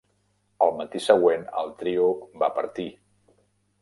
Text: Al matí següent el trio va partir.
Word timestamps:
Al 0.67 0.71
matí 0.77 1.01
següent 1.07 1.45
el 1.65 1.71
trio 1.83 2.07
va 2.45 2.49
partir. 2.57 2.89